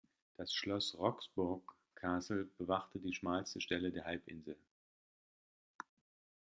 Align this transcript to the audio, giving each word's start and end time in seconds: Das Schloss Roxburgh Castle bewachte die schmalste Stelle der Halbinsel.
Das 0.35 0.51
Schloss 0.51 0.95
Roxburgh 0.97 1.73
Castle 1.93 2.49
bewachte 2.57 2.97
die 2.97 3.13
schmalste 3.13 3.61
Stelle 3.61 3.91
der 3.91 4.05
Halbinsel. 4.05 4.57